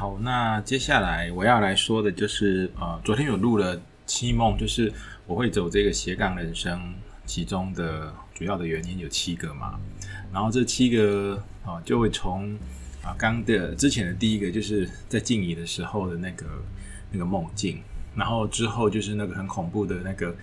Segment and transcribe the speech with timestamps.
[0.00, 4.90] 好，那接下来我要来说的就是，呃，昨天有录了七梦，就是
[5.26, 6.94] 我会走这个斜杠人生，
[7.26, 9.78] 其中的主要的原因有七个嘛，
[10.32, 11.36] 然后这七个
[11.66, 12.54] 啊、就会从
[13.02, 16.46] 啊刚的之前的第一个就是在静怡的时候的那个
[17.12, 17.82] 那个梦境，
[18.16, 20.34] 然后之后就是那个很恐怖的那个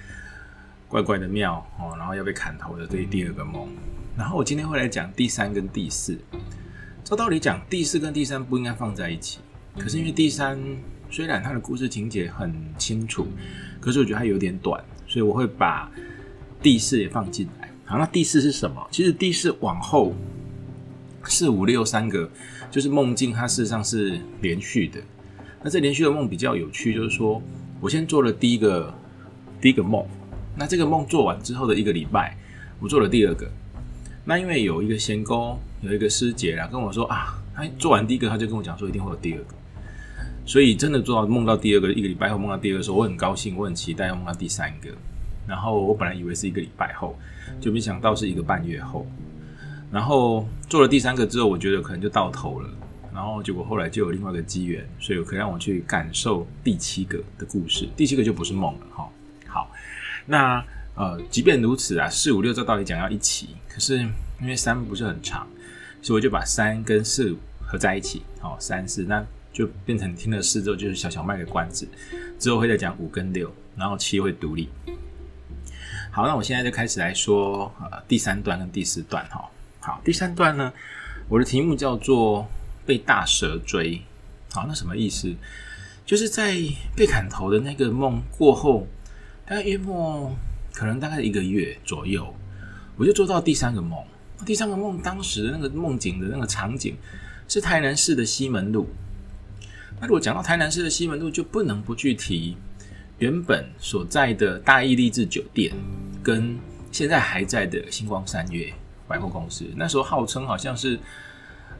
[0.87, 3.68] 怪怪的庙哦，然后要被砍头的这第二个梦，
[4.15, 6.15] 然后我今天会来讲第三跟第四。
[7.04, 9.39] 照道理讲，第四跟第三不应该放在一起，
[9.79, 10.59] 可是因为第三
[11.09, 13.27] 虽然它的故事情节很清楚，
[13.79, 15.91] 可是我觉得它有点短，所以我会把
[16.61, 17.69] 第四也放进来。
[17.86, 18.86] 好，那第四是什么？
[18.91, 20.13] 其实第四往后
[21.23, 22.29] 四五六三个
[22.69, 25.00] 就是梦境，它事实上是连续的。
[25.63, 27.41] 那这连续的梦比较有趣，就是说
[27.79, 28.93] 我先做了第一个
[29.61, 30.05] 第一个梦，
[30.55, 32.38] 那这个梦做完之后的一个礼拜，
[32.80, 33.50] 我做了第二个。
[34.25, 39.56] 那因为有一个仙沟，有一个师姐啦，跟我说啊，他做完第一个，他就跟我讲说一定会有第二个，
[40.48, 44.90] 所以真的做到梦到第二个，一个礼拜后梦到第二个的时候，我很高兴，我很期待要梦到第三个。
[45.45, 47.16] 然后我本来以为是一个礼拜后，
[47.62, 49.06] 就没想到是一个半月后。
[49.92, 52.70] 然后做了第三个之后，我觉得可能就到头了。
[53.14, 57.88] 然后结果后来就有另外一个机缘，所以可以让我去感受第七个的故事。
[57.95, 59.08] 第七个就不是梦了哈。
[59.45, 59.70] 好，
[60.25, 60.64] 那。
[61.00, 64.00] 呃，即便如此啊，四五六这道理讲要一起，可是
[64.42, 65.48] 因为三不是很长，
[66.02, 69.23] 所以我就把三跟四合在一起，好、哦，三四那
[69.58, 71.88] 就变成听了四之后就是小小卖个关子，
[72.38, 74.69] 之后会再讲五跟六，然后七会独立。
[76.11, 80.72] 好，那我现在就开始来说呃第三段跟第四段哈、好，第三段呢，
[81.28, 82.47] 我的题目叫做
[82.85, 84.00] 被大蛇追。
[84.53, 85.33] 好，那什么意思？
[86.05, 86.55] 就是在
[86.95, 88.85] 被砍头的那个梦过后，
[89.47, 90.35] 大概约莫。
[90.73, 92.31] 可能大概一个月左右，
[92.97, 93.97] 我就做到第三个梦。
[94.45, 96.95] 第三个梦当时的那个梦境的那个场景
[97.47, 98.88] 是台南市的西门路。
[100.00, 102.56] 那如果讲到台南市的西门路，就不能不去提
[103.17, 105.74] 原本所在的大义励志酒店，
[106.22, 106.58] 跟
[106.91, 108.72] 现在还在的星光三月
[109.08, 109.66] 百货公司。
[109.75, 111.00] 那时候号称好像是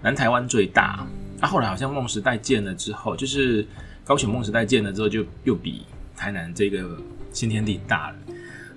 [0.02, 1.06] 南台湾最大，
[1.40, 3.66] 那、啊、后来好像梦时代建了之后，就是
[4.04, 5.86] 高雄梦时代建了之后，就又比
[6.16, 7.00] 台南这个
[7.32, 8.16] 新天地大了。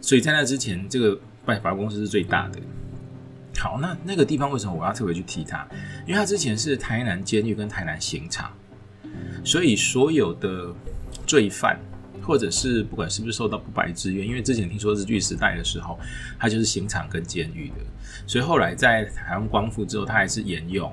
[0.02, 2.58] 所以在那之前，这个百货公司是最大的。
[3.58, 5.66] 好，那那个地方为什么我要特别去提它？
[6.06, 8.50] 因为它之前是台南监狱跟台南刑场，
[9.44, 10.72] 所以所有的
[11.26, 11.78] 罪犯，
[12.22, 15.98] 或者是不管是不是受到不白之冤，因为之前听说日据时代的时候，
[16.38, 17.76] 它就是刑场跟监狱的，
[18.26, 20.92] 所以后来在台湾光复之后，它还是沿用。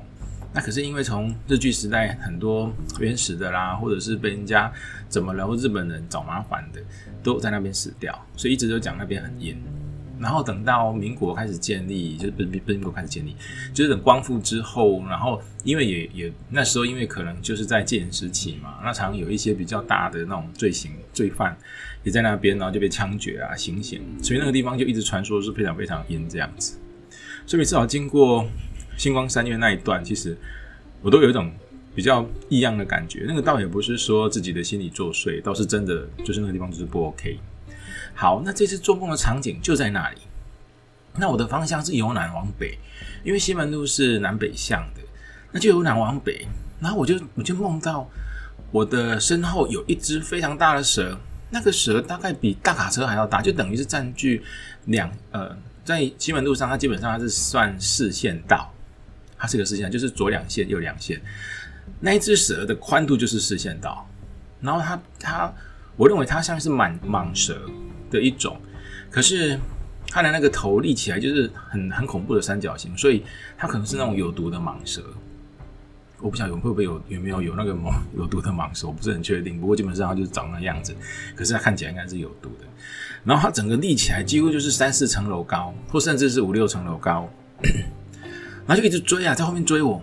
[0.54, 4.72] 那可是因为从日据时代很多原始的啦，或者是被人家
[5.08, 6.82] 怎么了，或日本人找麻烦的，
[7.22, 9.56] 都在那边死掉，所以一直都讲那边很阴。
[10.20, 13.36] 然后等到民国开始建立，就是不不民国开始建立，
[13.74, 21.58] 就是等光复之后，然后因为也也那时候因为可能就是在戒严时期嘛，那常有一些比较大的那种罪行罪犯
[22.04, 26.78] 也在那边，然后就被枪决啊行刑，所以那个地方就一直传说是非常非常阴这样子。
[27.46, 28.46] 所以每次我经过
[28.98, 30.38] 星光三月那一段，其实
[31.02, 31.52] 我都有一种
[31.96, 33.26] 比较异样的感觉。
[33.28, 37.38] 那个倒也不是说自己的心理作祟，倒是真的就是那个地方就是不 OK。
[38.14, 40.18] 好，那这次做梦的场景就在那里。
[41.16, 42.78] 那我的方向是由南往北，
[43.24, 45.02] 因为西门路是南北向的，
[45.52, 46.48] 那就由南往北。
[46.80, 48.08] 然后我就我就梦到
[48.72, 51.18] 我的身后有一只非常大的蛇，
[51.50, 54.44] 那个蛇大概比大卡车还要大，就等于是占据
[54.86, 55.58] 两呃。
[55.84, 58.70] 在西门路上，它基本上它是算四线道，
[59.38, 61.18] 它是个四线，就是左两线右两线。
[62.02, 64.06] 那一只蛇的宽度就是四线道，
[64.60, 65.54] 然后它它，
[65.96, 67.58] 我认为它像是蟒蟒蛇
[68.10, 68.60] 的一种，
[69.10, 69.60] 可是
[70.10, 73.24] 它的那个头立起来就是很很恐怖的三角形，所以
[73.58, 75.04] 它可能是那种有毒的蟒蛇。
[76.20, 79.62] 我不晓得会不会有有没有有那个蟒有毒的蟒蛇，我不是很确定。
[79.62, 80.96] 不过基本上它就是长那样子，
[81.36, 82.66] 可是它看起来应该是有毒的。
[83.24, 87.30] 然后它整个立起来，几乎就是三四层楼高，或甚至是五六层楼高，
[88.66, 90.02] 然后就一直追啊，在后面追我。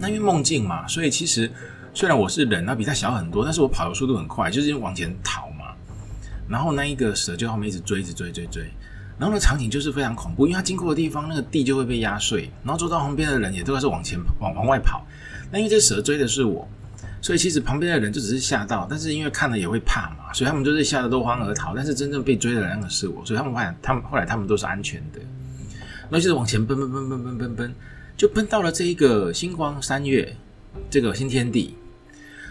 [0.00, 1.50] 那因为梦境嘛，所以其实
[1.92, 5.50] 虽然我是人，它比它小很多，但是我跑的速度很快，就是往前逃。
[6.48, 8.62] 然后那一个蛇就后面一直追，一直追，追追。
[9.18, 15.06] 然后那场景就是非常恐怖，因为它经过的地方，那个地就会被压碎，然后周遭旁边的人也都是往前往往外跑。
[15.50, 16.68] 那因为这蛇追的是我。
[17.22, 21.74] 所以其实旁边的人就只是吓到，但是因为看了也会怕嘛，所以他们就是吓得落荒而逃。
[21.74, 25.20] 但是真正被追的那个是我，所以他们后来他们后来他们都是安全的。
[26.02, 27.74] 然后就是往前奔奔奔奔奔奔奔，
[28.14, 30.36] 就奔到了这一个星光三月
[30.90, 31.74] 这个新天地。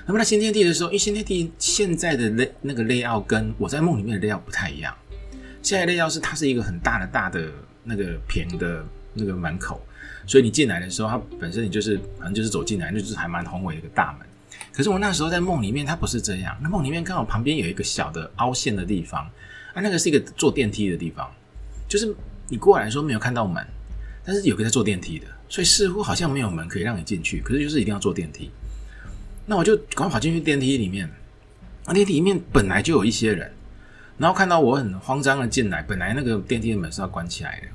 [0.06, 4.94] 那么在新天地的时候，因为新天地现在的那那个 layout 跟我在梦里面的 layout 不太一样。
[5.62, 7.50] 现在 layout 是它是一个很大的大的
[7.84, 9.82] 那个平的那个门口，
[10.28, 14.28] 所以你进来的时候，它本身你就是反正就是走进来，那就是还蛮宏伟的一个大门。
[14.74, 16.58] 可是我那时候在梦里面，它不是这样。
[16.62, 19.22] 那梦里面刚好旁边有一个小的凹陷的地方，
[19.74, 21.32] 啊，那个是一个坐电梯的地方，
[21.88, 22.14] 就是
[22.50, 23.66] 你过来的时候没有看到门，
[24.26, 28.52] 但是有个在坐电梯的，所以似乎好像没有门可以让你进去，可是就是一定要坐电梯。
[29.46, 31.10] 那我就赶快跑进去电梯里面，
[31.86, 33.52] 那电梯里面本来就有一些人，
[34.18, 37.68] 然后看到我很慌张的进来，本来那个电梯的门是要关起来的，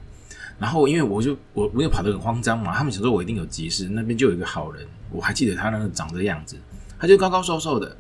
[0.59, 6.56] 然后因为我就我我也跑得很慌张嘛，他们想说我一定有急事，那边就有一个好人，我还记得他那个长的样子。
[6.99, 7.97] 他就高高瘦瘦的，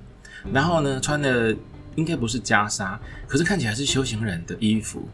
[0.52, 1.56] 然后呢，穿的
[1.94, 2.98] 应该不是袈裟，
[3.28, 5.08] 可是看起来是修行人的衣服。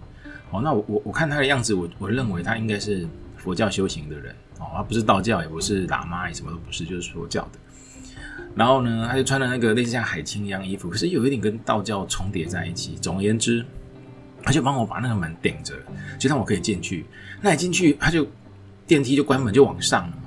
[0.51, 3.07] 哦，那我我我看他的样子，我我认为他应该是
[3.37, 7.59] 佛教修行的人哦，他不是道教，也不是喇嘛，也什么都不是，就是佛教的。
[8.55, 12.97] 然后呢，他就穿了那个类似像海青一样衣服，可是有一点跟道教重叠在一起。
[13.01, 13.65] 总而言之，
[14.43, 15.75] 他就帮我把那个门顶着，
[16.19, 17.05] 就让我可以进去。
[17.41, 18.27] 那一进去，他就
[18.87, 20.19] 电梯就关门就往上了。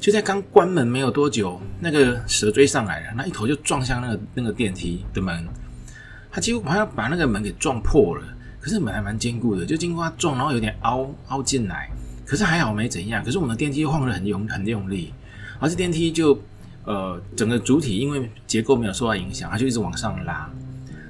[0.00, 5.46] 就在刚关门没有多久，那个蛇追上来了，那一头就撞向那个那个电梯的门，
[6.30, 8.24] 他几乎快要把那个门给撞破了。
[8.60, 11.90] 可是门还蛮坚固的，就经过他撞，然后有点凹凹进来，
[12.24, 13.22] 可是还好没怎样。
[13.22, 15.12] 可是我们的电梯晃得很用很用力，
[15.58, 16.38] 而且电梯就
[16.84, 20.50] 呃整个主体因为结构没有受到影响，它就一直往上拉，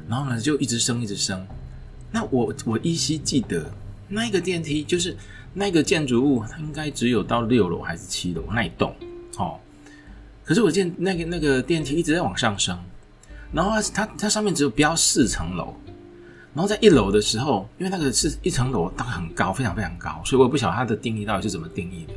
[0.08, 1.46] 然后呢就一直升一直升。
[2.10, 3.70] 那我我依稀记得
[4.08, 5.16] 那一个电梯就是。
[5.56, 8.92] 那个建筑物它应该只有到六楼还是七楼那一栋，
[9.36, 9.56] 哦，
[10.44, 12.76] 可是我见那个那个电梯一直在往上升，
[13.52, 15.72] 然后它它上面只有标四层楼，
[16.54, 22.14] 然后在一楼的时候，因为那个是一层楼，大概很高，非常非常高，所以我不晓得它的定义到底是怎么定义的。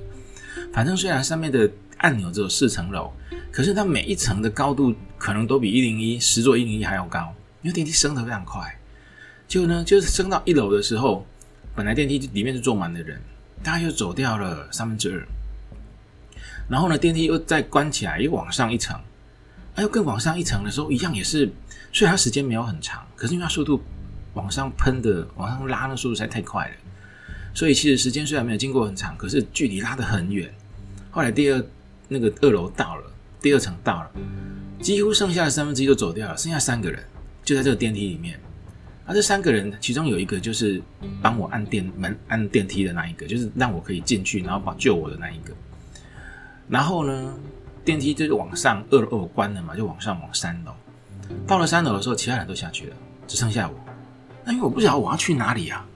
[0.74, 3.13] 反正虽然上面的按钮只有四层楼，
[3.57, 7.33] 可是它每一层的高度可能都比一零一十座一零一还要高，
[7.63, 8.80] 因为电梯升得非常快。
[9.48, 11.25] 就呢，就是升到一楼的时候。
[11.75, 13.19] 本来电梯里面是坐满的人，
[13.63, 15.27] 大概又走掉了三分之二。
[16.69, 18.95] 然后呢，电梯又再关起来，又往上一层。
[19.74, 21.51] 哎，又更往上一层的时候，一样也是，
[21.92, 23.81] 虽然它时间没有很长，可是因为它速度
[24.36, 26.75] 往上喷的、往上拉的速度实在太快了，
[27.56, 30.54] 所以其实时间虽然没有经过很长，可是距离拉得很远。
[31.09, 31.65] 后来第二
[32.07, 33.12] 那个二楼到了，
[33.47, 34.11] 第二层到了，
[34.81, 37.01] 几乎剩下的三分之一都走掉了，剩下三个人
[37.45, 38.38] 就在这个电梯里面。
[39.05, 40.81] 而这三个人，其中有一个就是
[41.21, 45.53] 帮我按电门、按电梯的那一个，就是让我可以进去，然后把救我的那一个。
[46.67, 47.33] 然后呢，
[47.85, 50.73] 电梯就是往上二楼关了嘛，就往上往三楼。
[51.47, 52.95] 到了三楼的时候，其他人都下去了，
[53.25, 53.75] 只剩下我。
[54.44, 55.88] 那因为我不知道我要去哪里啊，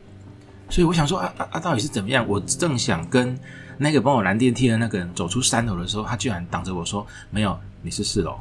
[0.70, 2.26] 所以我想说啊啊啊，到底是怎么样？
[2.26, 3.38] 我正想跟
[3.82, 8.36] 那个帮我拦电梯的那个人走出三楼的时候，他居然挡着我说：“没有，你是四楼。”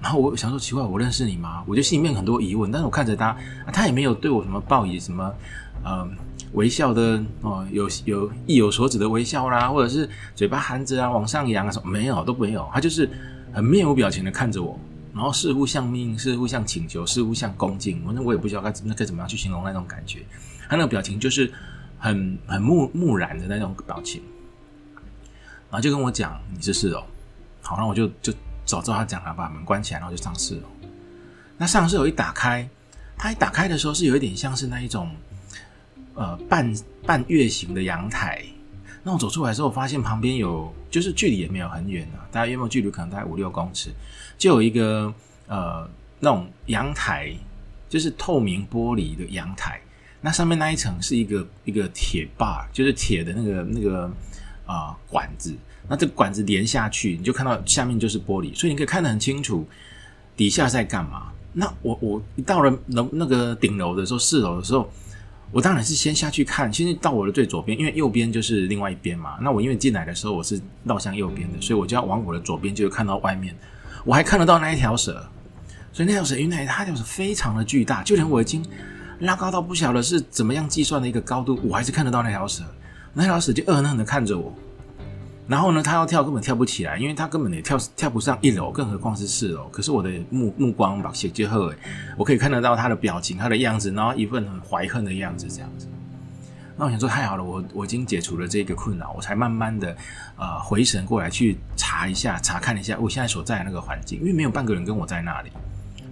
[0.00, 1.62] 然后我想说奇怪，我认识你吗？
[1.66, 3.36] 我就心里面很多疑问，但是我看着他，
[3.70, 5.30] 他也没有对我什么报以什么
[5.84, 6.08] 呃
[6.54, 13.10] 微笑的哦，有有意有所指的微笑啦，或者是嘴巴含着啊往上扬啊什么没有都没有，他就是
[13.52, 14.80] 很面无表情的看着我，
[15.12, 20.20] 然后似乎像命，似乎像请求，似乎像恭敬，我那我也不知道该那该怎么样去形容那种感觉，
[20.66, 21.52] 他那个表情就是
[21.98, 24.22] 很很木木然的那种表情，
[25.70, 27.04] 然后就跟我讲你是四楼，
[27.62, 28.32] 好，那我就就。
[28.68, 30.68] 走之后，他讲了，把门关起来，然后就上四楼。
[31.56, 32.68] 那上四楼一打开，
[33.16, 35.10] 他一打开的时候是有一点像是那一种，
[36.12, 36.70] 呃，半
[37.06, 38.44] 半月形的阳台。
[39.02, 43.90] 那我走出来之后，发现旁边有，就是距离也没有很远啊，大概约莫距离可能大概五六公尺，
[44.36, 45.10] 就有一个
[45.46, 45.88] 呃
[46.20, 47.34] 那种阳台，
[47.88, 49.80] 就是透明玻璃的阳台。
[50.28, 54.12] 那上面那一层是一个一个铁把，就是铁的那个那个
[54.66, 55.56] 啊管子。
[55.88, 59.66] 那这个管子连下去，你就看到下面就是玻璃，所以你可以看得很清楚
[60.36, 61.32] 底下在干嘛。
[61.54, 64.86] 那我我到了楼那个顶楼的时候，四楼的时候，
[65.50, 66.70] 我当然是先下去看。
[66.70, 69.38] 其实到我的最左边，因为右边就是另外一边嘛。
[69.40, 73.56] 那我因为进来的时候我是绕向右边的，所以我就要往我的左边，就看到外面。
[74.04, 75.26] 我还看得到那一条蛇，
[75.90, 78.62] 所以那条蛇原来它条蛇非常的巨大，就连我已经
[79.20, 82.62] 拉高到不晓得是怎么样计算的一个高度，我还是看得到那条蛇。
[83.12, 84.54] 那条蛇就恶狠狠的看着我。
[85.48, 89.66] 然后呢，他要跳根本跳不起来，因为他根本也跳跳不上一楼，更何况是四楼。
[89.68, 91.74] 可是我的目目光把写结合，
[92.18, 95.88] 我可以看得到他的表情，他的样子，然后一份很怀恨的样子，这样子。
[96.76, 99.96] 那我想说，太好了，我我已经解除了这个困扰，我才慢慢的
[100.36, 105.50] 呃回神过来，去查一下，查看一下我现在所在的那个环境，因为没有半个人跟我在那里，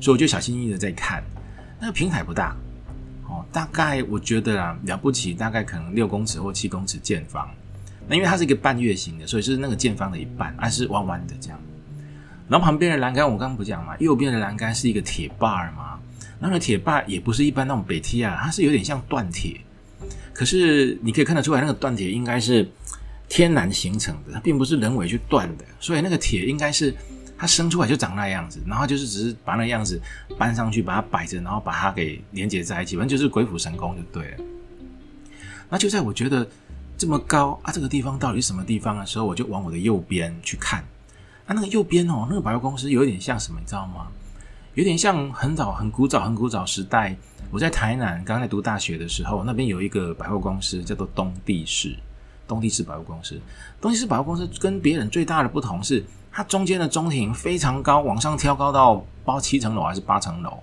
[0.01, 1.23] 所以我就小心翼翼的在看。
[1.79, 2.57] 那个平台不大，
[3.53, 7.49] 大概我觉得啊了不起，大概可能六公尺或七公尺见方。
[8.09, 11.59] 那因为它是一个半月形的，所以是那个见方的一半，还是弯弯的这样。
[12.49, 15.99] 然后旁边的栏杆，我刚刚不讲嘛，右边的栏杆是一个铁把嘛，
[16.39, 19.61] 那个铁把也不是一般那种北梯啊，它是有点像锻铁。
[20.33, 22.69] 可是你可以看得出来，那个锻铁应该是
[23.29, 26.95] 天然形成的，它并不是人为去锻的，所以那个铁应该是
[27.39, 30.01] 它生出来就长那样子，然后就是只是把那样子
[30.39, 34.45] 搬上去，把它摆着，然后把它给连接在一起，反正就是鬼斧神工就对了。
[35.69, 36.47] 那就在我觉得
[36.97, 40.81] 这么高啊，这个地方到底什么地方的时候，我就往我的右边去看。
[41.47, 44.09] 啊，那个右边哦，那个百货公司有点像什么，你知道吗？
[44.75, 47.17] 有点像很早、很古早、很古早时代。
[47.51, 51.97] 我在台南刚在读大学的时候，那边有一个百货公司叫做东地市，
[52.47, 53.41] 东地市百货公司。
[53.81, 56.05] 东地市百货公司跟别人最大的不同是，
[56.37, 60.59] 它中间的中庭非常高，往上挑高到包七层楼还是八层楼，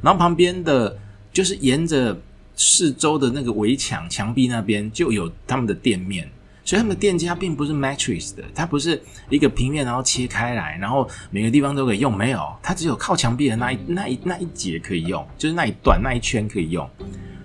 [0.00, 0.96] 然后旁边的
[1.32, 2.16] 就是沿着
[2.54, 6.30] 四周的那个围墙墙壁那边就有他们的店面。
[6.62, 16.88] 所以他们的店家并不是 matrix 的，它不是一个平面然后切开来，然后每个地方都可以用，没有，它只有靠墙壁的那一那一那一节可以用，就是那一段那一圈可以用，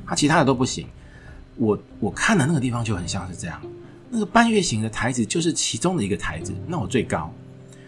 [0.06, 0.86] 它其他的都不行。
[1.56, 3.60] 我我看的那个地方就很像是这样，
[4.12, 7.34] 那个半月形的台子就是其中的一个台子，那我最高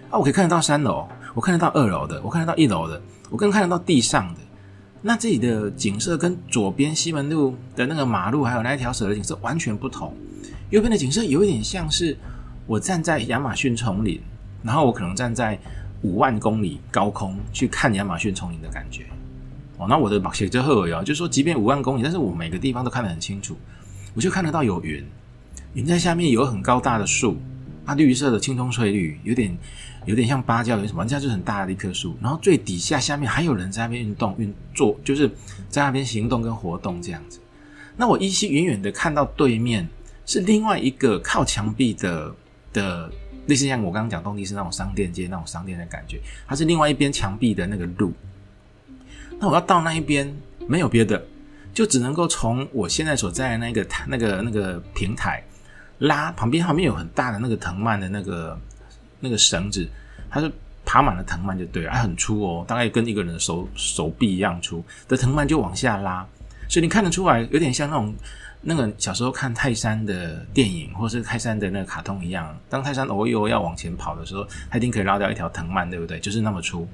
[0.09, 4.39] 啊，我可以看得到三楼，我看得到二楼的，我看得到一楼的，我更看得到地上的。
[5.01, 10.13] 那这里的景色跟左边西门路的那个马路还有那一条蛇的景色完全不同。
[10.69, 12.17] 右边的景色有一点像是
[12.65, 14.19] 我站在亚马逊丛林，
[14.63, 15.57] 然后我可能站在
[16.01, 19.05] 五万公里高空去看亚马逊丛林的感觉。
[19.77, 23.55] 哦，那我的写着赫尔哦，就是说，即便五万公里，但是我每个地方都看得很清楚，
[24.15, 25.05] 我就看得到有云，
[25.73, 27.37] 云在下面有很高大的树，
[27.87, 29.57] 啊，绿色的青葱翠绿，有点
[30.05, 31.03] 有点像芭蕉，有什么？
[31.07, 32.15] 这就很大的一棵树。
[32.21, 35.27] 然后最底下下面还有人在那边运动运作，就是
[35.69, 37.39] 在那边行动跟活动这样子。
[37.95, 39.87] 那我依稀远远的看到对面。
[40.29, 42.35] 是另外一个靠墙壁的
[42.73, 43.09] 的，
[43.45, 48.11] 类似像我刚刚讲东地是那种商店街那种商店的感觉，它是另外一边墙壁的那个路。
[49.39, 50.29] 那我要到那一边
[50.67, 51.25] 没有别的，
[51.73, 55.41] 就只能够从我现在所在的那个那个那个平台
[55.99, 58.59] 拉旁边，旁边有很大的那个藤蔓的那个
[59.19, 59.87] 那个绳子，
[60.29, 60.51] 它是
[60.85, 66.25] 爬满了藤蔓就对了，还很粗哦，大概跟一个人的手手臂一样粗的藤蔓就往下拉，
[66.69, 68.15] 所以你看得出来有点像那种。
[68.59, 76.19] 那个小时候看泰山的电影，或是泰山的那个卡通一样，当泰山偶尔要往前跑的时候，他一定可以拉掉一条藤蔓，对不对？
[76.19, 76.85] 就是那么粗，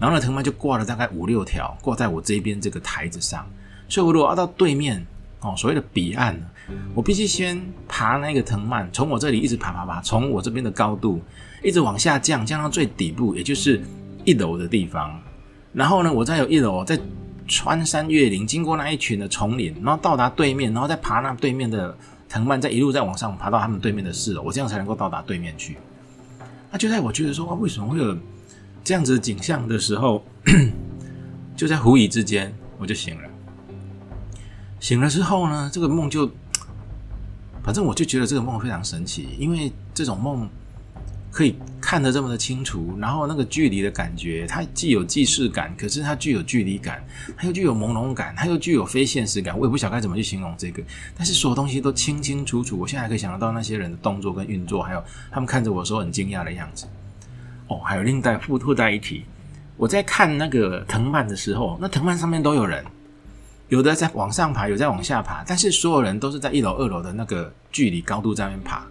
[0.00, 3.48] 然后那藤蔓就挂了大概五六条，挂在我这边这个台子上。
[3.88, 5.06] 所以我如果要到对面
[5.46, 6.36] 哦，所谓的彼岸，
[6.94, 11.22] 我必须先爬那个藤蔓，从我这里一直爬爬爬，从我这边的高度
[11.62, 13.80] 一直往下降，降到最底部，也就是
[14.24, 15.20] 一楼的地方。
[15.72, 16.98] 然后呢，我再有一楼再。
[17.48, 21.96] 穿山越岭，经过那一群的丛林，然后到达对面，然后再爬那对面的
[22.28, 25.76] 藤蔓，再一路再往上爬到他们对面的四楼，我这样才能够到达对面去。
[26.72, 28.18] 那就在我觉得说，为什么会有
[28.82, 30.24] 这样子的景象的时候，
[31.54, 33.28] 就在狐疑之间，我就醒了。
[34.80, 36.30] 醒了之后呢，这个梦就，
[37.62, 40.48] 反正我就觉得这个梦非常神奇，因为这种梦。
[41.28, 47.04] 可以看得这么的清楚，然后那个距离的感觉，它既有既视感，可是它具有距离感，
[47.36, 49.54] 它又具有朦胧感，它又具有非现实感。
[49.58, 50.82] 我也不晓该怎么去形容这个，
[51.14, 52.78] 但是所有东西都清清楚楚。
[52.78, 56.86] 我现在还可以想得到那些人的动作跟运作，还有他们看着我的时候很惊讶的样子。
[57.68, 59.26] 哦，还有另带附附带一提，
[59.76, 62.82] 我在看那个藤蔓的时候，那藤蔓上面都有人，
[63.68, 68.82] 有的在往上爬，有在往下爬，但是所有人都是在一楼、二楼的那个距离高度在那边爬，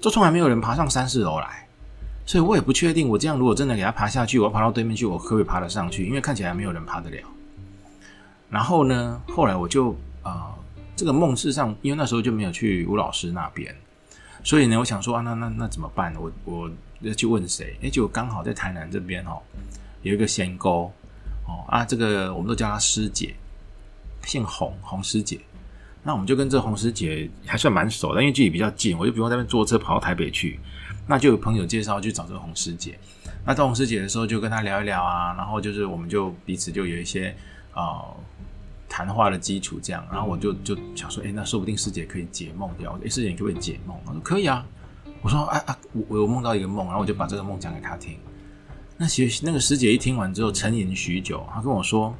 [0.00, 1.66] 就从来没有人爬上三四楼来。
[2.26, 6.06] 所以我也不确定，我这样如果真的给他爬下去，我要爬到对面去，我可不可以爬得上去？
[6.06, 7.22] 因为看起来没有人爬得了。
[8.50, 10.54] 然后呢，后来我就啊，
[10.94, 13.74] 这个梦事上，因为那时候就没有去吴老师那边，
[14.44, 16.14] 所以呢，我想说啊，那那那怎么办？
[16.20, 16.70] 我我
[17.00, 17.78] 要去问谁？
[17.82, 19.38] 哎，就刚好在台南这边哦，
[20.02, 20.92] 有一个仙沟
[21.46, 23.34] 哦啊，这个我们都叫她师姐，
[24.24, 25.40] 姓洪，洪师姐。
[26.02, 30.58] 那我们就跟这洪师姐还算蛮熟的，因为距离比较近，我就不用在那边坐车跑到台北去。
[31.06, 32.98] 那就有朋友介绍去找这个洪师姐，
[33.44, 37.34] 那到红师姐的时候就跟她聊一聊啊，然后就是我们就彼此就有一些
[37.72, 38.04] 啊
[38.88, 43.96] 谈话的基础这样，然后我就就想说，哎，那说不定师姐可以解梦掉，哎，师姐可不可以解梦？
[44.06, 44.66] 我说可以啊。
[45.20, 48.16] 我说，啊啊，我我有梦到一个梦，然后我就把这个梦讲给她听。
[48.96, 52.14] 那其实那个师姐一听完之后沉吟许久，她跟我说，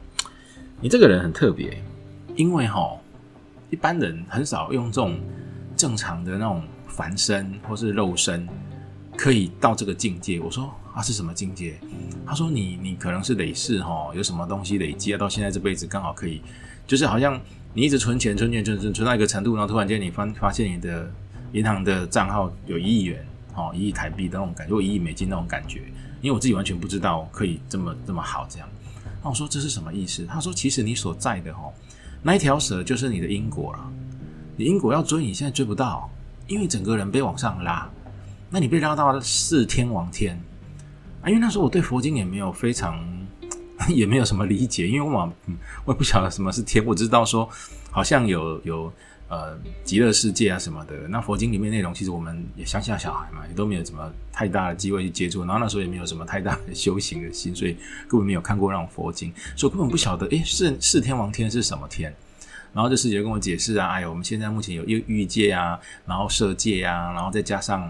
[0.81, 1.83] 你这个人很特别，
[2.37, 2.97] 因为哈
[3.71, 5.19] 一般人很少用这种
[5.77, 8.49] 正常的那种凡身或是肉身。
[9.17, 11.77] 可以到这个境界，我说啊是什么境界？
[12.25, 16.41] 他说你你可能是累世哈，有什么东西累积啊，到现在这辈子刚好可以，
[16.87, 17.41] 就是好像
[17.75, 21.11] 你一直存钱存钱存存存到一个程度，然后突然间你发发现你的
[21.51, 25.81] 银行的账号有一亿元，哦一亿台币的那种感觉，或一亿美金那种感觉，
[26.21, 28.69] 因为我自己完全不知道可以这么这么好这样。
[29.23, 30.25] 那我说这是什么意思？
[30.27, 31.73] 他说其实你所在的哈
[32.23, 33.93] 那一条蛇就是你的因果了，
[34.57, 36.11] 你因果要追，你现在追不到，
[36.47, 37.89] 因为整个人被往上拉。
[38.51, 40.41] 那你被拉到四天王天，
[41.23, 42.99] 啊，因为那时候我对佛经也没有非常，
[43.89, 45.33] 也没有什么理解，因为我
[45.85, 47.49] 我也不晓得什么是天，我知道说
[47.91, 48.93] 好像有有。
[49.29, 57.77] 呃，极乐世界啊什么的，那佛经里面内容，其实我们也乡下小孩嘛，也都没有什么太大的机会去接触，然后那时候也没有什么太大的修行的心，所以
[58.09, 62.11] 根本没有看过那种佛经，所以根本不晓得，诶，是四天王天是什么天？
[62.73, 67.83] 然后这师姐就跟我解释啊，哎，我们现在目前有欲欲界啊，然后色界啊，然后再加上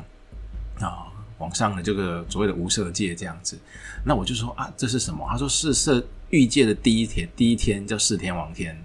[0.81, 1.07] 啊
[1.39, 3.57] 往上的这个所谓的无色界这样子，
[4.05, 5.25] 那我就说啊，这是什么？
[5.31, 8.77] 他说是色欲界的第一天，第一天叫四天王天。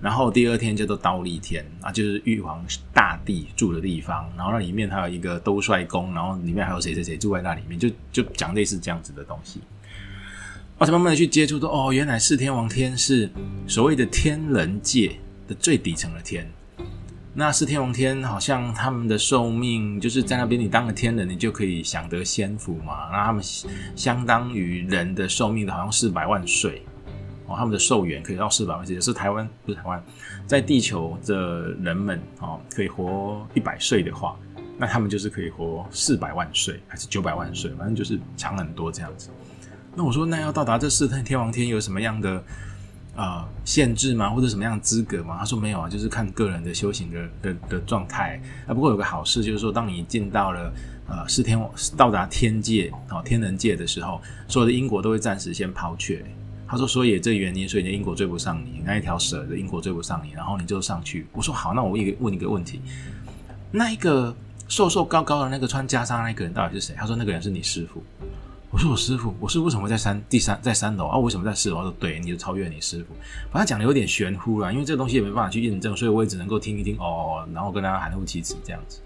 [0.00, 4.30] 然后第二天叫做刀立天啊，就是玉皇大帝住的地方。
[4.36, 9.60] 然后那里面还有一个兜率宫，然后里面还有谁谁谁住在那里面，就就讲类似这样子的东西。
[10.78, 13.28] 我才慢慢的去接触，到哦，原来四天王天是
[13.66, 15.14] 所谓的天人界
[15.46, 16.50] 的最底层的天。
[17.34, 23.10] 那四天王天好像他们的寿命就是在那边，你当了天人，你就可以享得仙福嘛。
[23.12, 23.44] 那他们
[23.94, 26.82] 相当于人的寿命，好像四百万岁。
[27.50, 30.00] 哦他们的寿元可以到四百万岁，是台湾不是台湾，
[30.46, 34.36] 在地球的人们哦，可以活一百岁的话，
[34.78, 39.28] 那他们就是可以活四百万岁，还是九百万岁，反正就是长很多这样子。
[39.96, 42.40] 那我说，那要到达这四天天王天有什么样的
[43.16, 44.30] 啊限制吗？
[44.30, 45.36] 或者什么样的资格吗？
[45.40, 48.40] 他说没有啊，就是看个人的修行的的的状态。
[48.68, 50.72] 啊，不过有个好事就是说，当你进到了
[51.08, 51.60] 呃四天
[51.96, 56.24] 到达天界哦天人界的时候，所有的因果都会暂时先抛却。
[56.70, 62.80] 他说：“所以这原因，所以你的因果追不上你，那一条蛇的英国追不上你，然后你就上去。”我说：“好，那我问一个问一个问题，
[63.72, 64.32] 那一个
[64.68, 68.00] 瘦瘦高高的那个穿袈裟那个人到底是谁？”他说：“那个人是你师傅。”
[68.70, 71.18] 我说：“我师傅，我师傅为什么在三第三在三楼啊？
[71.18, 73.16] 为什么在四楼？”他说：“对，你就超越你师傅。”
[73.50, 79.00] 把他讲的有点玄乎了，因为这个东西也没办法去验证，所以我也只能够听一听哦，然后跟大家含糊其辞这样子。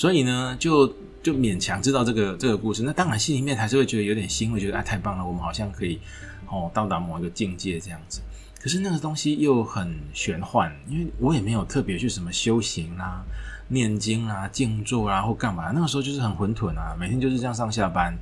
[0.00, 0.90] 所以呢，就。
[1.22, 6.00] 就勉强知道这个这个故事，那当然心里面还是会觉得有点欣慰，觉得啊太棒了，我们好像可以
[6.48, 8.22] 哦到达某一个境界这样子。
[8.58, 13.22] 可是那个东西又很玄幻，因为我也没有特别去什么修行啊、
[13.68, 15.72] 念经啊、静坐啊或干嘛。
[15.74, 18.16] 那个时候就是很混沌啊，每天就是这样上下班。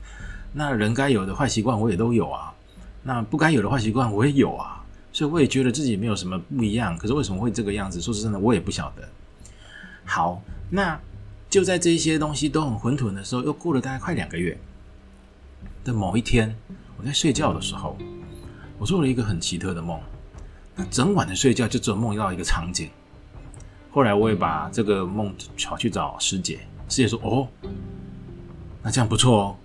[0.52, 2.52] 那人该有的坏习惯我也都有啊，
[3.04, 6.98] 那不该有的坏习惯我也有啊，所以我也觉得自己没有什么不一样。
[6.98, 8.00] 可是为什么会这个样子？
[8.00, 9.08] 说真的，我也不晓得。
[10.04, 10.98] 好，那。
[11.50, 14.58] 就在这些东西都很混沌的时候，又过了大概快两个月
[15.82, 16.54] 的某一天，
[16.98, 17.96] 我在睡觉的时候，
[18.78, 19.98] 我做了一个很奇特的梦。
[20.76, 22.90] 那整晚的睡觉就只有梦到一个场景。
[23.90, 25.34] 后来我也把这个梦
[25.64, 26.58] 跑去找师姐，
[26.88, 27.48] 师姐说：“哦，
[28.82, 29.56] 那这样不错哦，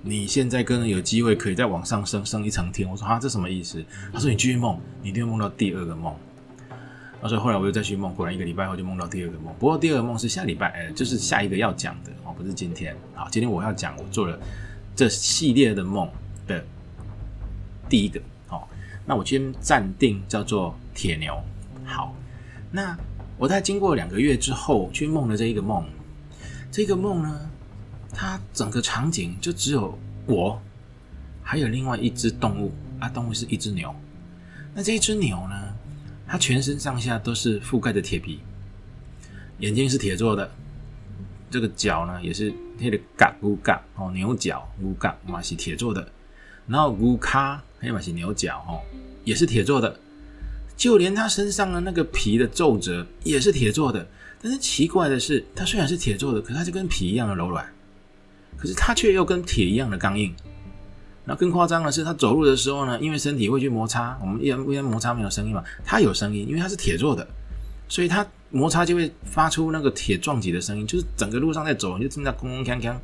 [0.00, 6.16] 你现在跟有机会可以再往上升升一层天。”我说：“啊，这什么意思？”他说：“你继续梦，你一定会梦到第二个梦。”
[7.28, 9.54] 所以后来我又再去梦，果然一个礼拜后就梦到第二个梦。
[9.58, 12.96] 不过第二个梦是下礼拜，哎，就是下一个要讲的哦，不是今天。
[13.14, 14.38] 好，今天我要讲我做了
[14.96, 16.08] 这系列的梦
[16.48, 16.64] 的
[17.88, 18.20] 第一个。
[18.48, 18.68] 好，
[19.06, 21.40] 那我先暂定叫做铁牛。
[21.84, 22.12] 好，
[22.72, 22.98] 那
[23.38, 25.84] 我在经过两个月之后去梦的这一个梦，
[26.72, 27.50] 这个梦呢，
[28.12, 30.60] 它整个场景就只有我，
[31.40, 33.94] 还有另外一只动物啊，动物是一只牛。
[34.74, 35.61] 那这一只牛呢？
[36.32, 38.40] 它全身上下都是覆盖着铁皮，
[39.58, 40.50] 眼睛是铁做的，
[41.50, 46.10] 这个脚呢也是那个嘎乌嘎哦，牛角乌嘎嘛是铁做的，
[46.66, 48.80] 然后乌卡还有嘛是牛角哦，
[49.24, 50.00] 也是铁做的，
[50.74, 54.08] 就连它身上的那个皮的皱褶也是铁做的。
[54.40, 57.70] 但是奇怪的是，它虽然是铁做的，可是它就跟皮一样的柔软，
[58.56, 60.34] 可是它却又跟铁一样的刚硬。
[61.24, 67.26] 那更夸张的是，它走路的时候呢，因为身体会去摩擦，我们一般一般摩擦没有声音嘛，它有声音，因为它是铁做的，
[67.88, 72.96] 所以它摩擦就会发出那个铁撞击的声音，就是整个路上在走，你就听到空空锵锵，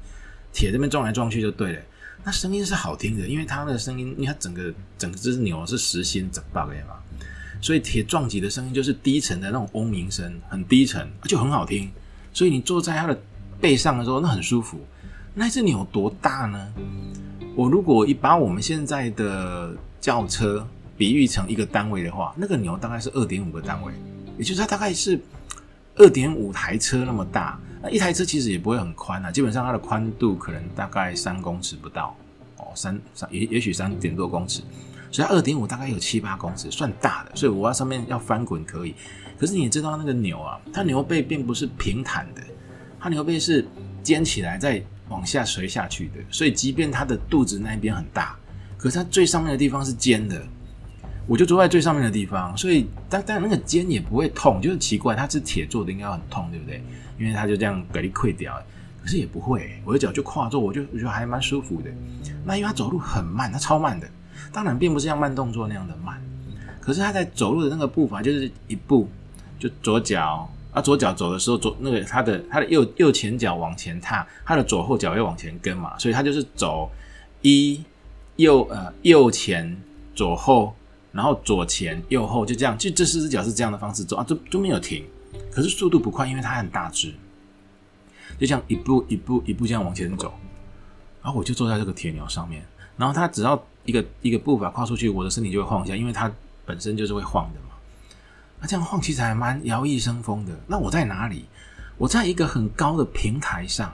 [0.52, 1.80] 铁这边撞来撞去就对了。
[2.24, 6.96] 那声音是好听的，因为它的声音，因为它整个整个只牛是实心整爆的嘛，
[7.60, 11.88] 所以铁撞击的声音就是低沉的那种嗡鸣声，很低沉，就很好听。
[12.32, 13.16] 所以你坐在它的
[13.60, 14.84] 背上的时候，那很舒服。
[15.34, 16.74] 那只牛多大呢？
[17.58, 20.64] 我如果一把我们现在的轿车
[20.96, 23.92] 比喻成一个单位的话，那个牛大概是二点五个单位，
[24.38, 25.20] 也就是它大概是
[25.96, 27.58] 二点五台车那么大。
[27.82, 32.16] 那一台车其实也不会很宽啊，基本上它的宽度可能大概三公尺不到
[32.58, 34.62] 哦，三三也也许三点多公尺，
[35.10, 37.32] 所以它二点五大概有七八公尺，算大的。
[37.34, 38.94] 所以我要上面要翻滚可以，
[39.36, 42.42] 可是你知道那个牛啊，它牛背并不是平坦的，
[43.00, 43.66] 它牛背是
[44.00, 44.80] 尖起来在。
[45.08, 48.36] 往下垂下去的，所以即便它的肚子那一边很大，
[48.76, 50.42] 可是它最上面的地方是尖的。
[51.26, 56.82] 我就坐在最上面的地方，所以但但那个尖也不会痛，就是奇怪，它是铁做的，应该很痛，对不对？
[57.18, 58.58] 因为它就这样给你溃掉，
[59.02, 61.90] 可是也不会，我的脚就跨坐，我就我觉得还蛮舒服的。
[62.46, 64.08] 那因为他走路很慢，他超慢的，
[64.50, 66.18] 当然并不是像慢动作那样的慢，
[66.80, 69.06] 可是他在走路的那个步伐就是一步
[69.58, 76.90] 就左脚啊，左脚走的时候左那个他的他的右右前脚往前踏，他的左后脚要往前跟嘛，所以他就是走
[77.42, 77.82] 一
[78.36, 79.76] 右呃右前
[80.14, 80.74] 左后，
[81.10, 85.04] 然后左前右后就这样，就这四只脚是这样的方式走啊，都都没有停，
[85.50, 87.12] 可是速度不快，因为它很大只。
[88.38, 90.32] 就这样一步一步一步这样往前走，
[91.22, 92.62] 然后我就坐在这个铁牛上面，
[92.96, 96.30] 然后它只要一个一个步伐跨出去，我的身体就会晃一下，因为它
[96.64, 97.67] 本身就是会晃的嘛。
[98.60, 100.52] 那这样晃其实还蛮摇曳生风的。
[100.66, 101.46] 那我在哪里？
[101.96, 103.92] 我在一个很高的平台上，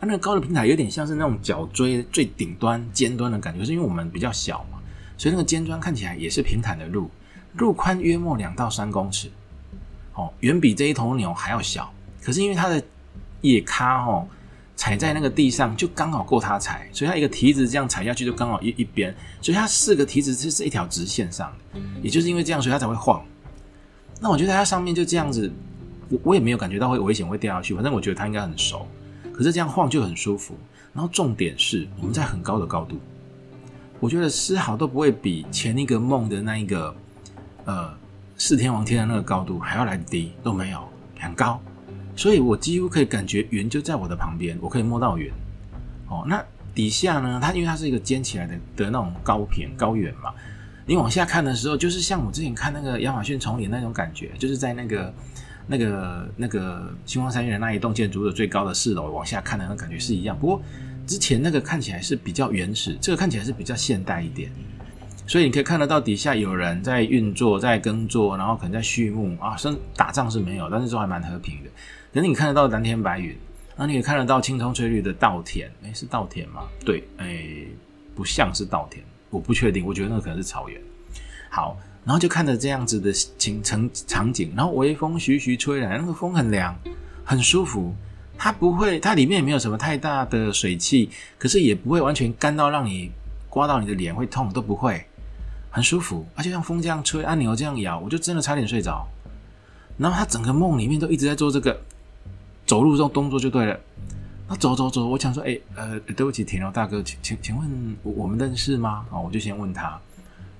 [0.00, 4.78] 它那个高的平台有点像是那种角锥最顶端尖端的感觉，是因为我们比较小嘛，
[5.18, 7.10] 所以那个尖端看起来也是平坦的路，
[7.56, 9.30] 路宽约莫两到三公尺，
[10.14, 11.92] 哦，远比这一头牛还要小。
[12.22, 12.82] 可是因为它的
[13.42, 14.26] 野咖哦，
[14.74, 23.22] 踩在那个地上就刚好够它踩，所以它一个蹄子这样踩下去就刚好一一边，所以它四个蹄子是是一条直线上的，也就是因为这样，所以它才会晃。
[24.20, 25.50] 那我觉得它上面就这样子，
[26.08, 28.86] 我我也没有感觉到会危险会掉下去，反正我觉得它应该很熟。
[29.32, 30.54] 可是这样晃就很舒服。
[30.94, 32.96] 然后重点是我们在很高的高度，
[34.00, 36.92] 我觉得丝毫都不会比前一个梦的那一个
[37.66, 37.94] 呃
[38.36, 40.82] 四天王天的那个高度还要来低，都没有
[41.20, 41.60] 很高。
[42.16, 45.30] 所以我几乎可以感觉云就在我的旁边，我可以摸到云。
[46.08, 46.42] 哦，那
[46.74, 47.38] 底下呢？
[47.40, 50.34] 它因为它是一个尖起来的的那种高平高原嘛，
[50.88, 55.14] 你往下看的时候，就是像我之前看那个亚马逊丛林那种感觉，就是在那个
[55.66, 60.34] 那个那个星光三月的那一栋建筑的最高的四楼往下看的那感觉是一样。
[60.38, 60.62] 不过
[61.06, 64.50] 之前那个看起来是比较原始，这个看起来是比较现代一点。
[65.26, 71.68] 所以你可以看得到底下有人在运作、在耕作，然后可能在畜牧啊，生打仗是没有，但是都还蛮和平的。
[72.14, 73.36] 等你看得到蓝天白云，
[73.76, 76.62] 然后你也看得到青葱翠绿的稻田，哎，是稻田吗？
[76.82, 77.44] 对，哎，
[78.14, 80.80] 不像是稻田，我不确定，我觉得那可能是草原。
[81.50, 86.76] 好，然后就看着这样子的情场场景，然后微风徐徐吹来，那个风很凉，
[87.24, 87.94] 很舒服。
[88.36, 93.10] 它不会，它里面也没有什么太大的水汽，可是也不会完全干到让你
[93.48, 95.04] 刮到你的脸会痛，都不会，
[95.70, 96.26] 很舒服。
[96.34, 99.06] 而且像风这样吹，按钮这样摇，我就真的差点睡着。
[99.96, 101.80] 然后他整个梦里面都一直在做这个。
[102.66, 103.80] 走路这种动作就对了。
[104.48, 109.04] 那走走走，我想说，哎，呃，对不起，田牛大哥，请请请问我们认识吗？
[109.10, 110.00] 哦，我就先问他，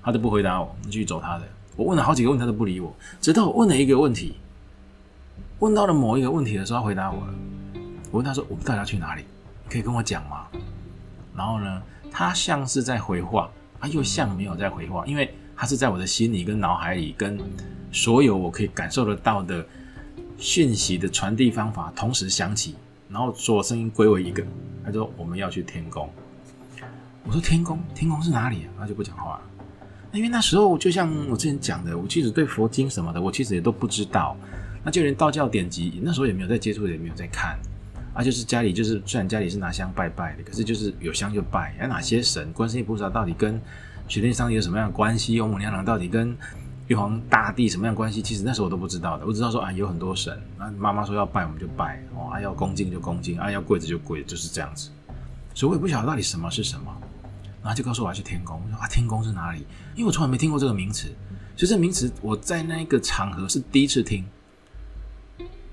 [0.03, 1.43] 他都不回答我，继续走他的。
[1.75, 4.35] 我问了好几个问题，他都不理我，直到我问了一个问题，
[5.57, 7.33] 问到了某一个问题的时候，他回答我了。
[8.11, 9.23] 我问他说：“我们到底要去哪里？
[9.69, 10.45] 可以跟我讲吗？”
[11.35, 13.49] 然后呢，他像是在回话，
[13.79, 17.39] 他又像没有在回话，因为他是在我的心里跟脑海里，跟
[17.91, 19.65] 所有我可以感受得到的。
[20.41, 22.77] 讯息的传递方法同时响起，
[23.09, 24.45] 然后所有声音归为一个。
[24.85, 26.09] 他说：“我们要去天宫。”
[27.25, 29.41] 我说：“天宫，天宫是哪里？”他就不讲话了。
[30.13, 34.35] 因为那时候就像我之前讲的，我其实对佛经什么的，我其实也都不知道。
[34.83, 37.59] 那就连道教典籍，那时候也没有在接触，也没有在看。
[38.13, 41.75] 啊，就是家里就是虽然家里是拿香拜拜的，可是就是有香就拜。
[41.79, 43.61] 啊，哪些神，观世音菩萨到底跟
[44.07, 45.39] 雪天上帝有什么样的关系？
[45.41, 46.35] 欧母娘娘到底跟？
[46.89, 48.19] 玉皇大帝什么样关系？
[48.19, 49.23] 其实那时候我都不知道的。
[49.23, 50.35] 我知道说啊，有很多神。
[50.57, 52.31] 那妈妈说要拜，我们就拜哦。
[52.31, 54.89] 啊，要恭敬就恭敬，啊，要跪着就跪，就是这样子。
[55.53, 56.91] 所以我也不晓得到底什么是什么。
[57.61, 58.59] 然后就告诉我要去天宫。
[58.65, 59.59] 我说啊，天宫是哪里？
[59.93, 61.09] 因为我从来没听过这个名词。
[61.55, 64.25] 所以这名词我在那一个场合是第一次听。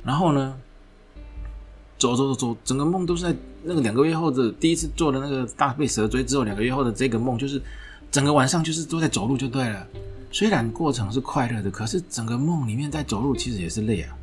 [0.05, 0.55] 然后呢，
[1.97, 7.63] 走走走走，整个梦都是在那个两个月后的第一次做的那个大被蛇追之后，两个月后的这个梦，就是
[8.11, 9.87] 整个晚上就是都在走路就对了。
[10.37, 14.15] 虽然过程是快乐的，可是整个梦里面在走路其实也是累啊。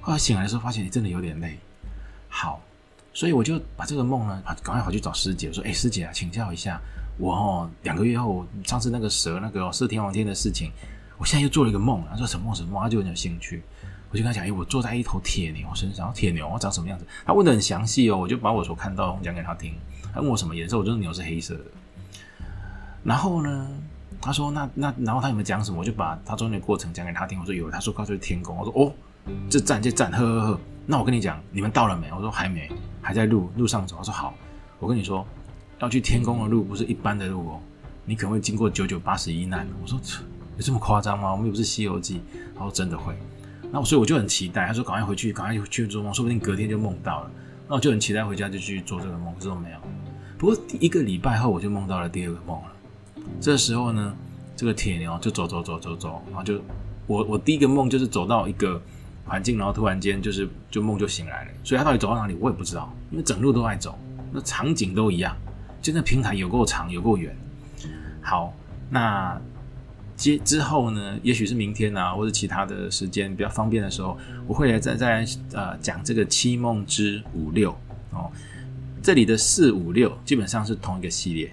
[0.00, 1.58] 后来醒来的时候，发现你真的有点累。
[2.30, 2.62] 好，
[3.12, 6.80] 所以我就把这个梦呢，赶快跑去找师姐，说：“哎，师姐啊，请教一下，
[7.18, 10.72] 我哦两个月后上次那个蛇那个射天王天的事情，
[11.18, 12.02] 我现在又做了一个梦。
[12.10, 13.62] 他说什么梦什么梦，他就很有兴趣。
[14.10, 17.04] 我就跟他讲：哎，我坐在一头铁牛身上，铁牛我长什么样子？
[17.26, 19.74] 他问的很详细哦，我就把我所看到讲给他听。
[20.14, 21.64] 他问我什么颜色，我说牛是黑色的。
[23.02, 23.68] 然后呢？
[24.24, 25.78] 他说：“那那，然后他有没有讲什么？
[25.78, 27.38] 我就把他中间的过程讲给他听。
[27.38, 28.56] 我说有，他说告诉天宫。
[28.56, 28.92] 我说哦，
[29.50, 30.60] 这站这站，呵呵呵。
[30.86, 32.10] 那我跟你讲，你们到了没？
[32.10, 32.70] 我说还没，
[33.02, 33.96] 还在路路上走。
[33.98, 34.32] 他说好，
[34.78, 35.26] 我跟你说，
[35.80, 37.60] 要去天宫的路不是一般的路哦，
[38.06, 39.66] 你可能会经过九九八十一难。
[39.82, 40.00] 我说
[40.56, 41.30] 有这么夸张吗？
[41.30, 42.22] 我们又不是西游记。
[42.54, 43.14] 他说真的会。
[43.70, 44.66] 那所以我就很期待。
[44.66, 47.30] 他说赶快回去，赶快去做梦，说不定隔天就梦到了。
[47.68, 49.78] 那我就很期待回家就去做这个梦，可是都没有。
[50.38, 52.73] 不过一个礼拜后，我就梦到了第二个梦了。
[53.40, 54.14] 这时候呢，
[54.56, 56.60] 这个铁牛就走走走走走，然后就
[57.06, 58.80] 我我第一个梦就是走到一个
[59.26, 61.50] 环境，然后突然间就是就梦就醒来了。
[61.62, 63.98] 所以他到底走到哪里，我也不知道，因为整路都在走，
[64.32, 65.36] 那场景都一样，
[65.82, 67.36] 就那平台有够长，有够远。
[68.22, 68.54] 好，
[68.88, 69.40] 那
[70.16, 77.70] 接之后呢，也许是明天啊，或者其他的时间比较方便的时候，我会来再再呃讲这个七梦之五六
[78.12, 78.30] 哦。
[79.02, 81.52] 这里的四五六基本上是同一个系列。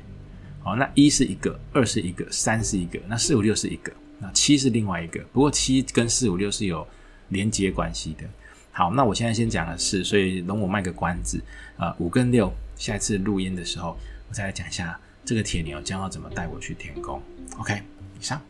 [0.64, 5.20] 好，那一是一个，二是一个，三是一个，那四五六是一个，那七是另外一个。
[5.34, 6.88] 不过七跟四五六是有
[7.30, 8.26] 连接关系的。
[8.72, 11.42] 好，那我现在先讲的是，所以容我卖个关子
[11.78, 13.98] 啊，五跟六，下一次录音的时候，
[14.30, 17.22] 我再来讲一下这个铁牛将要怎么带我去天宫。
[17.58, 17.82] OK，
[18.20, 18.42] 以上。